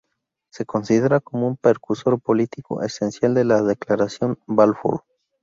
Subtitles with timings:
[0.51, 5.03] Se considera como un precursor político esencial de la Declaración Balfour.